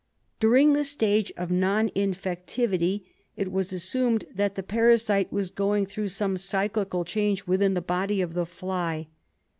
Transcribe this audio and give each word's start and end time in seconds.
During 0.39 0.73
the 0.73 0.83
stage 0.83 1.31
of 1.37 1.51
non 1.51 1.89
inf 1.93 2.25
activity 2.25 3.05
it 3.37 3.51
was 3.51 3.71
assumed 3.71 4.25
that 4.33 4.55
the 4.55 4.63
parasite 4.63 5.31
was 5.31 5.51
going 5.51 5.85
through 5.85 6.07
some 6.07 6.37
cyclical 6.39 7.05
change 7.05 7.45
within 7.45 7.75
the 7.75 7.81
body 7.81 8.19
of 8.19 8.33
the 8.33 8.47
fly. 8.47 9.09